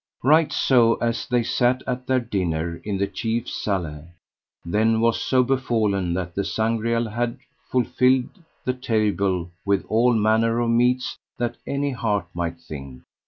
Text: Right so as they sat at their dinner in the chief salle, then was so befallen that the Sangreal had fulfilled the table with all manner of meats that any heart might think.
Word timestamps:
Right 0.23 0.51
so 0.51 0.95
as 0.95 1.27
they 1.27 1.43
sat 1.43 1.83
at 1.85 2.07
their 2.07 2.19
dinner 2.19 2.77
in 2.83 2.97
the 2.97 3.05
chief 3.05 3.47
salle, 3.47 4.07
then 4.65 4.99
was 4.99 5.21
so 5.21 5.43
befallen 5.43 6.15
that 6.15 6.33
the 6.33 6.43
Sangreal 6.43 7.07
had 7.09 7.37
fulfilled 7.69 8.29
the 8.65 8.73
table 8.73 9.51
with 9.63 9.85
all 9.89 10.13
manner 10.15 10.59
of 10.59 10.71
meats 10.71 11.19
that 11.37 11.57
any 11.67 11.91
heart 11.91 12.25
might 12.33 12.59
think. 12.59 13.03